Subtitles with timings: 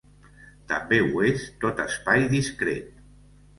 [0.71, 2.93] També ho és tot espai discret.